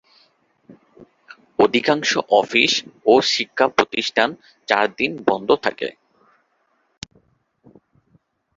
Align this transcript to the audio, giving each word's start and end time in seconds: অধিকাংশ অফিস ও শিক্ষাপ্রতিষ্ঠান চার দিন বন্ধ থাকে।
অধিকাংশ 1.59 2.11
অফিস 2.39 2.73
ও 3.05 3.13
শিক্ষাপ্রতিষ্ঠান 3.31 4.29
চার 4.67 4.85
দিন 4.97 5.11
বন্ধ 5.27 5.49
থাকে। 5.63 5.89